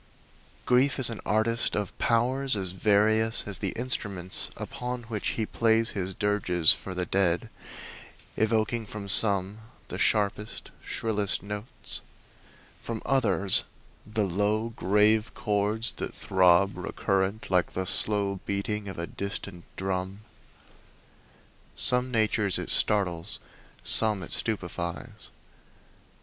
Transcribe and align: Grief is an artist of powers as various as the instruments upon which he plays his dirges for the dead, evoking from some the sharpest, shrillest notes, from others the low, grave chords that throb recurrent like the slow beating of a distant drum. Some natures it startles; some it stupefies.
Grief 0.65 0.97
is 0.97 1.11
an 1.11 1.19
artist 1.27 1.75
of 1.75 1.95
powers 1.99 2.55
as 2.55 2.71
various 2.71 3.45
as 3.47 3.59
the 3.59 3.69
instruments 3.73 4.49
upon 4.57 5.03
which 5.03 5.27
he 5.37 5.45
plays 5.45 5.91
his 5.91 6.15
dirges 6.15 6.73
for 6.73 6.95
the 6.95 7.05
dead, 7.05 7.51
evoking 8.35 8.87
from 8.87 9.07
some 9.07 9.59
the 9.89 9.99
sharpest, 9.99 10.71
shrillest 10.83 11.43
notes, 11.43 12.01
from 12.79 13.03
others 13.05 13.63
the 14.03 14.23
low, 14.25 14.69
grave 14.69 15.31
chords 15.35 15.91
that 15.91 16.15
throb 16.15 16.75
recurrent 16.75 17.51
like 17.51 17.73
the 17.73 17.85
slow 17.85 18.39
beating 18.47 18.89
of 18.89 18.97
a 18.97 19.05
distant 19.05 19.65
drum. 19.75 20.21
Some 21.75 22.09
natures 22.09 22.57
it 22.57 22.71
startles; 22.71 23.39
some 23.83 24.23
it 24.23 24.33
stupefies. 24.33 25.29